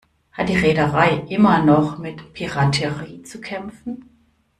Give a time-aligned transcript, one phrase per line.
[0.31, 4.09] Hat die Reederei immer noch mit Piraterie zu kämpfen?